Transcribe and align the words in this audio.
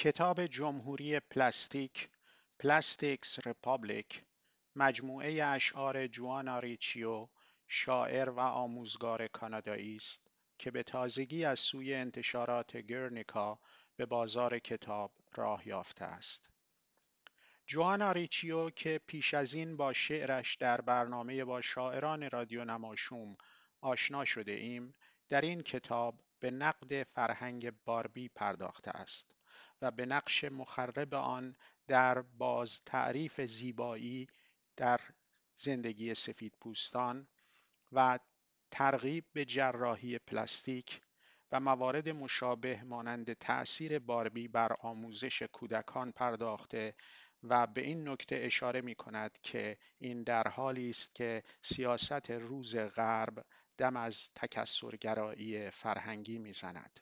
کتاب 0.00 0.46
جمهوری 0.46 1.20
پلاستیک 1.20 2.08
Plastic's 2.58 3.46
Republic 3.46 4.22
مجموعه 4.76 5.44
اشعار 5.44 6.06
جوانا 6.06 6.58
ریچیو 6.58 7.28
شاعر 7.68 8.30
و 8.30 8.40
آموزگار 8.40 9.28
کانادایی 9.28 9.96
است 9.96 10.30
که 10.58 10.70
به 10.70 10.82
تازگی 10.82 11.44
از 11.44 11.60
سوی 11.60 11.94
انتشارات 11.94 12.76
گرنیکا 12.76 13.58
به 13.96 14.06
بازار 14.06 14.58
کتاب 14.58 15.12
راه 15.34 15.68
یافته 15.68 16.04
است. 16.04 16.50
جوانا 17.66 18.12
ریچیو 18.12 18.70
که 18.70 19.00
پیش 19.06 19.34
از 19.34 19.54
این 19.54 19.76
با 19.76 19.92
شعرش 19.92 20.56
در 20.56 20.80
برنامه 20.80 21.44
با 21.44 21.60
شاعران 21.60 22.30
رادیو 22.30 22.64
نماشوم 22.64 23.36
آشنا 23.80 24.24
شده 24.24 24.52
ایم 24.52 24.94
در 25.28 25.40
این 25.40 25.62
کتاب 25.62 26.20
به 26.38 26.50
نقد 26.50 27.02
فرهنگ 27.02 27.72
باربی 27.84 28.28
پرداخته 28.28 28.90
است 28.90 29.39
و 29.82 29.90
به 29.90 30.06
نقش 30.06 30.44
مخرب 30.44 31.14
آن 31.14 31.56
در 31.86 32.22
باز 32.22 32.82
تعریف 32.84 33.40
زیبایی 33.40 34.28
در 34.76 35.00
زندگی 35.56 36.14
سفید 36.14 36.54
پوستان 36.60 37.28
و 37.92 38.18
ترغیب 38.70 39.24
به 39.32 39.44
جراحی 39.44 40.18
پلاستیک 40.18 41.00
و 41.52 41.60
موارد 41.60 42.08
مشابه 42.08 42.82
مانند 42.82 43.32
تأثیر 43.32 43.98
باربی 43.98 44.48
بر 44.48 44.72
آموزش 44.80 45.42
کودکان 45.42 46.12
پرداخته 46.12 46.94
و 47.42 47.66
به 47.66 47.80
این 47.80 48.08
نکته 48.08 48.36
اشاره 48.36 48.80
می 48.80 48.94
کند 48.94 49.38
که 49.42 49.78
این 49.98 50.22
در 50.22 50.48
حالی 50.48 50.90
است 50.90 51.14
که 51.14 51.42
سیاست 51.62 52.30
روز 52.30 52.76
غرب 52.76 53.46
دم 53.78 53.96
از 53.96 54.30
تکسرگرایی 54.34 55.70
فرهنگی 55.70 56.38
می‌زند. 56.38 57.00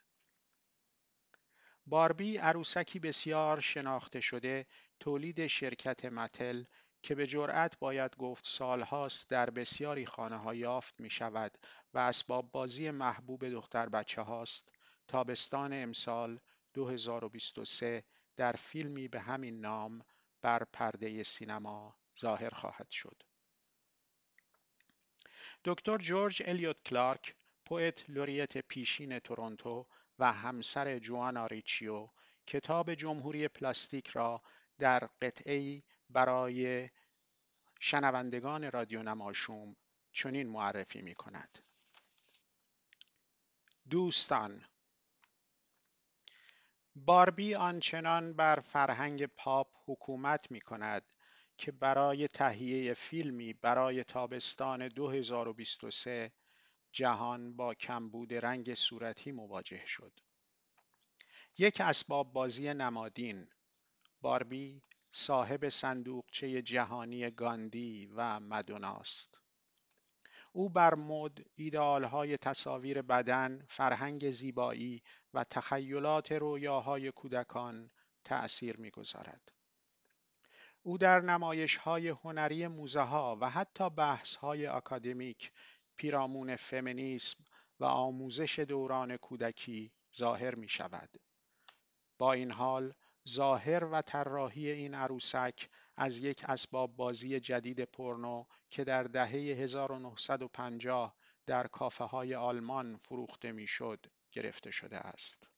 باربی 1.89 2.37
عروسکی 2.37 2.99
بسیار 2.99 3.61
شناخته 3.61 4.21
شده 4.21 4.67
تولید 5.01 5.47
شرکت 5.47 6.05
متل 6.05 6.65
که 7.03 7.15
به 7.15 7.27
جرأت 7.27 7.79
باید 7.79 8.17
گفت 8.17 8.47
سالهاست 8.47 9.29
در 9.31 9.51
بسیاری 9.51 10.07
خانه 10.07 10.37
ها 10.37 10.55
یافت 10.55 11.01
می 11.01 11.11
شود 11.11 11.59
و 11.95 11.99
اسباب 11.99 12.51
بازی 12.51 12.91
محبوب 12.91 13.49
دختر 13.49 13.89
بچه 13.89 14.23
هاست 14.23 14.69
تابستان 15.09 15.73
امسال 15.73 16.41
2023 16.75 18.05
در 18.37 18.53
فیلمی 18.53 19.09
به 19.09 19.21
همین 19.21 19.61
نام 19.61 20.05
بر 20.43 20.65
پرده 20.73 21.23
سینما 21.23 21.97
ظاهر 22.21 22.51
خواهد 22.51 22.91
شد. 22.91 23.23
دکتر 25.65 25.99
جورج 25.99 26.43
الیوت 26.47 26.83
کلارک 26.83 27.35
poet 27.65 28.11
laureate 28.11 28.59
پیشین 28.59 29.19
تورنتو 29.19 29.87
و 30.19 30.33
همسر 30.33 30.99
جوانا 30.99 31.47
ریچیو 31.47 32.09
کتاب 32.47 32.95
جمهوری 32.95 33.49
پلاستیک 33.49 34.09
را 34.09 34.43
در 34.79 35.09
قطعه‌ای 35.21 35.85
برای 36.11 36.91
شنوندگان 37.81 38.71
رادیو 38.71 39.03
نماشوم 39.03 39.77
چنین 40.13 40.49
معرفی 40.49 41.03
می 41.03 41.15
کند. 41.15 41.59
دوستان 43.91 44.65
باربی 46.97 47.55
آنچنان 47.55 48.33
بر 48.33 48.61
فرهنگ 48.61 49.27
پاپ 49.27 49.69
حکومت 49.87 50.51
می 50.51 50.61
کند 50.61 51.03
که 51.57 51.73
برای 51.73 52.29
تهیه 52.29 52.95
فیلمی 52.95 53.53
برای 53.53 54.05
تابستان 54.05 54.89
2023 54.89 56.33
جهان 56.93 57.57
با 57.57 57.75
کمبود 57.75 58.35
رنگ 58.35 58.75
صورتی 58.75 59.33
مواجه 59.33 59.87
شد. 59.87 60.13
یک 61.59 61.81
اسباب 61.81 62.33
بازی 62.33 62.75
نمادین 62.75 63.49
باربی 64.21 64.83
صاحب 65.13 65.69
صندوقچه 65.69 66.63
جهانی 66.63 67.31
گاندی 67.31 68.07
و 68.07 68.41
مدوناست. 68.41 69.39
او 70.53 70.69
بر 70.69 70.95
مد، 70.95 71.39
ایدئالهای 71.55 72.37
تصاویر 72.37 73.03
بدن، 73.03 73.65
فرهنگ 73.69 74.31
زیبایی 74.31 75.03
و 75.35 75.45
تخیلات 75.45 76.33
رویاهای 76.33 77.13
کودکان 77.13 77.91
تأثیر 78.25 78.77
می‌گذارد. 78.77 79.53
او 80.83 80.99
در 80.99 81.21
نمایش 81.21 81.77
های 81.77 82.09
هنری 82.09 82.67
موزه 82.67 83.01
ها 83.01 83.39
و 83.41 83.51
حتی 83.51 83.91
بحث 83.91 84.35
های 84.35 84.67
اکادمیک 84.67 85.53
پیرامون 85.99 86.57
فمینیسم 86.57 87.45
و 87.81 87.85
آموزش 87.85 88.59
دوران 88.59 89.17
کودکی 89.17 89.93
ظاهر 90.17 90.55
می 90.55 90.69
شود. 90.69 91.21
با 92.19 92.33
این 92.33 92.53
حال 92.53 92.95
ظاهر 93.29 93.85
و 93.85 94.03
طراحی 94.03 94.71
این 94.71 94.95
عروسک 94.95 95.69
از 95.97 96.19
یک 96.19 96.45
اسباب 96.49 96.97
بازی 96.97 97.41
جدید 97.41 97.85
پورنو 97.85 98.45
که 98.71 98.85
در 98.85 99.03
دهه 99.03 99.33
1950 99.33 101.17
در 101.47 101.67
کافه 101.67 102.05
های 102.05 102.35
آلمان 102.35 102.97
فروخته 102.97 103.53
می‌شد 103.53 104.07
گرفته 104.33 104.71
شده 104.71 104.97
است. 104.97 105.49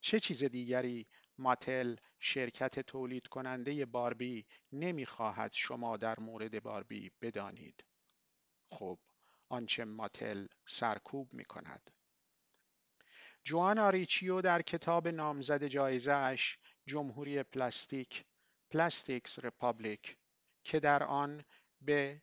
چه 0.00 0.20
چیز 0.20 0.44
دیگری 0.44 1.06
ماتل 1.38 1.96
شرکت 2.18 2.80
تولید 2.80 3.26
کننده 3.26 3.86
باربی 3.86 4.46
نمی‌خواهد 4.72 5.52
شما 5.54 5.96
در 5.96 6.20
مورد 6.20 6.62
باربی 6.62 7.10
بدانید. 7.20 7.84
خب 8.70 8.98
آنچه 9.48 9.84
ماتل 9.84 10.46
سرکوب 10.66 11.34
می 11.34 11.44
کند. 11.44 11.90
جوانا 13.44 13.78
ریچیو 13.78 14.40
در 14.40 14.62
کتاب 14.62 15.08
نامزد 15.08 15.64
جایزهش 15.64 16.58
جمهوری 16.86 17.42
پلاستیک 17.42 18.24
Plastic's 18.70 19.38
Republic 19.38 20.16
که 20.64 20.80
در 20.80 21.02
آن 21.02 21.44
به 21.80 22.22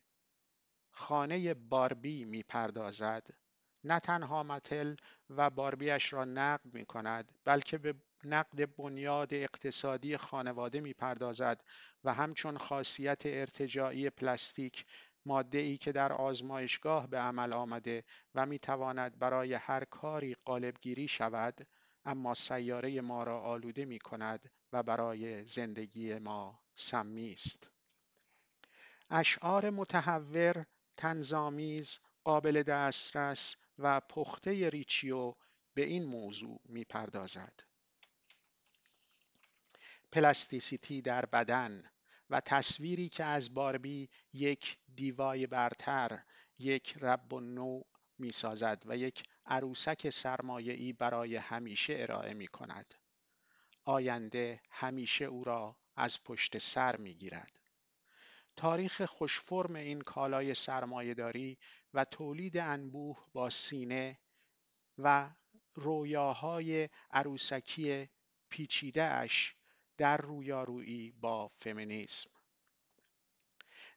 خانه 0.90 1.54
باربی 1.54 2.24
می 2.24 2.42
پردازد 2.42 3.26
نه 3.84 4.00
تنها 4.00 4.42
متل 4.42 4.94
و 5.30 5.50
باربیش 5.50 6.12
را 6.12 6.24
نقد 6.24 6.74
می 6.74 6.84
کند 6.84 7.32
بلکه 7.44 7.78
به 7.78 7.94
نقد 8.24 8.76
بنیاد 8.76 9.34
اقتصادی 9.34 10.16
خانواده 10.16 10.80
می 10.80 10.92
پردازد 10.92 11.64
و 12.04 12.14
همچون 12.14 12.58
خاصیت 12.58 13.22
ارتجاعی 13.26 14.10
پلاستیک 14.10 14.84
ماده 15.28 15.58
ای 15.58 15.76
که 15.76 15.92
در 15.92 16.12
آزمایشگاه 16.12 17.06
به 17.06 17.18
عمل 17.18 17.52
آمده 17.52 18.04
و 18.34 18.46
می 18.46 18.58
تواند 18.58 19.18
برای 19.18 19.54
هر 19.54 19.84
کاری 19.84 20.36
قالبگیری 20.44 21.08
شود 21.08 21.66
اما 22.04 22.34
سیاره 22.34 23.00
ما 23.00 23.22
را 23.22 23.40
آلوده 23.40 23.84
می 23.84 23.98
کند 23.98 24.50
و 24.72 24.82
برای 24.82 25.44
زندگی 25.44 26.18
ما 26.18 26.60
سمی 26.74 27.32
است. 27.32 27.70
اشعار 29.10 29.70
متحور، 29.70 30.66
تنظامیز، 30.96 31.98
قابل 32.24 32.62
دسترس 32.62 33.56
و 33.78 34.00
پخته 34.00 34.70
ریچیو 34.70 35.34
به 35.74 35.84
این 35.84 36.04
موضوع 36.04 36.60
می 36.64 36.84
پردازد. 36.84 37.60
پلاستیسیتی 40.12 41.02
در 41.02 41.26
بدن 41.26 41.90
و 42.30 42.40
تصویری 42.40 43.08
که 43.08 43.24
از 43.24 43.54
باربی 43.54 44.10
یک 44.32 44.78
دیوای 44.94 45.46
برتر 45.46 46.22
یک 46.58 46.96
رب 47.00 47.32
و 47.32 47.40
نوع 47.40 47.86
می 48.18 48.32
سازد 48.32 48.82
و 48.86 48.96
یک 48.96 49.22
عروسک 49.46 50.10
سرمایه‌ای 50.10 50.92
برای 50.92 51.36
همیشه 51.36 51.94
ارائه 51.96 52.34
می 52.34 52.46
کند. 52.46 52.94
آینده 53.84 54.60
همیشه 54.70 55.24
او 55.24 55.44
را 55.44 55.76
از 55.96 56.24
پشت 56.24 56.58
سر 56.58 56.96
می 56.96 57.14
گیرد. 57.14 57.60
تاریخ 58.56 59.02
خوشفرم 59.02 59.74
این 59.74 60.00
کالای 60.00 60.54
سرمایهداری 60.54 61.58
و 61.94 62.04
تولید 62.04 62.56
انبوه 62.56 63.26
با 63.32 63.50
سینه 63.50 64.18
و 64.98 65.30
رویاهای 65.74 66.88
عروسکی 67.10 68.08
پیچیده 68.48 69.02
اش 69.02 69.54
در 69.98 70.16
رویارویی 70.16 71.10
با 71.10 71.48
فمینیسم 71.48 72.30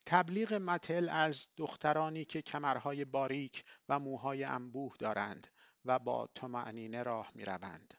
تبلیغ 0.05 0.53
متل 0.53 1.09
از 1.09 1.47
دخترانی 1.57 2.25
که 2.25 2.41
کمرهای 2.41 3.05
باریک 3.05 3.63
و 3.89 3.99
موهای 3.99 4.43
انبوه 4.43 4.95
دارند 4.99 5.47
و 5.85 5.99
با 5.99 6.29
تمعنینه 6.35 7.03
راه 7.03 7.31
می 7.35 7.45
روند. 7.45 7.93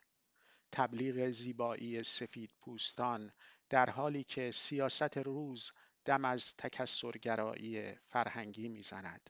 تبلیغ 0.71 1.31
زیبایی 1.31 2.03
سفید 2.03 2.53
پوستان 2.61 3.31
در 3.69 3.89
حالی 3.89 4.23
که 4.23 4.51
سیاست 4.51 5.17
روز 5.17 5.71
دم 6.05 6.25
از 6.25 6.55
تکسرگرایی 6.57 7.95
فرهنگی 7.95 8.69
می‌زند. 8.69 9.29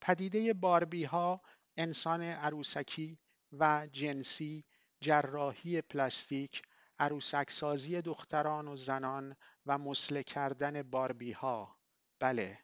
پدیده 0.00 0.52
باربی 0.52 1.04
ها 1.04 1.40
انسان 1.76 2.22
عروسکی 2.22 3.18
و 3.52 3.88
جنسی 3.92 4.64
جراحی 5.00 5.80
پلاستیک 5.80 6.62
عروسکسازی 7.02 8.02
دختران 8.02 8.68
و 8.68 8.76
زنان 8.76 9.36
و 9.66 9.78
مسله 9.78 10.22
کردن 10.22 10.82
باربی 10.82 11.32
ها 11.32 11.78
بله. 12.18 12.58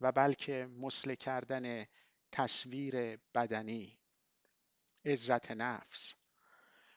و 0.00 0.12
بلکه 0.12 0.68
مسله 0.78 1.16
کردن 1.16 1.86
تصویر 2.32 3.18
بدنی. 3.34 3.98
عزت 5.04 5.50
نفس. 5.50 6.14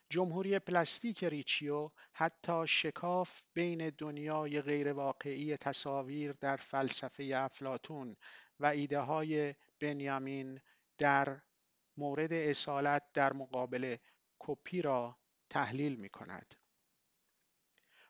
جمهوری 0.10 0.60
پلاستیک 0.60 1.24
ریچیو 1.24 1.92
حتی 2.14 2.68
شکاف 2.68 3.44
بین 3.54 3.90
دنیای 3.90 4.62
غیرواقعی 4.62 5.58
تصاویر 5.58 6.32
در 6.32 6.56
فلسفه 6.56 7.32
افلاتون 7.36 8.18
و 8.60 8.66
ایده 8.66 9.00
های 9.00 9.56
بنیامین 9.80 10.62
در 10.98 11.42
مورد 11.98 12.34
اصالت 12.34 13.04
در 13.14 13.34
مقابل 13.34 13.96
کپی 14.40 14.82
را 14.82 15.18
تحلیل 15.50 15.96
می 15.96 16.10
کند. 16.10 16.56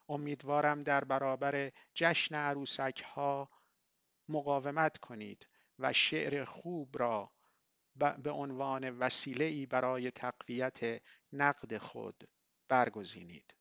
امیدوارم 0.09 0.83
در 0.83 1.03
برابر 1.03 1.71
جشن 1.93 2.35
عروسک 2.35 3.01
ها 3.01 3.49
مقاومت 4.29 4.97
کنید 4.97 5.47
و 5.79 5.93
شعر 5.93 6.45
خوب 6.45 6.97
را 6.97 7.31
به 7.95 8.31
عنوان 8.31 8.89
وسیله 8.89 9.45
ای 9.45 9.65
برای 9.65 10.11
تقویت 10.11 11.01
نقد 11.33 11.77
خود 11.77 12.29
برگزینید. 12.69 13.53